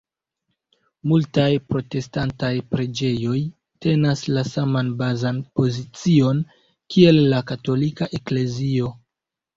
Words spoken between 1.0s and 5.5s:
Multaj protestantaj preĝejoj tenas la saman bazan